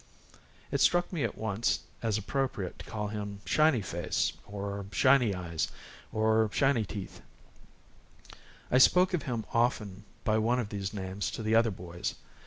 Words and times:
It 0.71 0.81
struck 0.81 1.13
me 1.13 1.23
at 1.23 1.37
once 1.37 1.81
as 2.01 2.17
appropriate 2.17 2.79
to 2.79 2.85
call 2.85 3.09
him 3.09 3.39
"Shiny 3.45 3.83
Face," 3.83 4.33
or 4.47 4.87
"Shiny 4.91 5.35
Eyes," 5.35 5.67
or 6.11 6.49
"Shiny 6.51 6.85
Teeth," 6.85 7.21
and 8.31 8.37
I 8.71 8.77
spoke 8.79 9.13
of 9.13 9.21
him 9.29 9.45
often 9.53 10.05
by 10.23 10.39
one 10.39 10.57
of 10.59 10.69
these 10.69 10.91
names 10.91 11.29
to 11.37 11.43
the 11.43 11.53
other 11.53 11.69
boys. 11.69 12.15